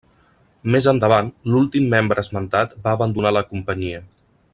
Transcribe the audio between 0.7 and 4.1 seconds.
Més endavant, l'últim membre esmentat va abandonar la companyia.